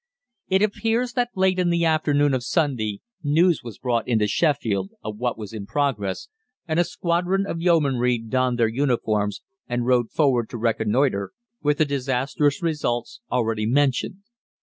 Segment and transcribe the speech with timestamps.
[0.47, 5.17] It appears that late in the afternoon of Sunday news was brought into Sheffield of
[5.19, 6.27] what was in progress,
[6.67, 11.85] and a squadron of Yeomanry donned their uniforms and rode forward to reconnoitre, with the
[11.85, 14.23] disastrous results already mentioned.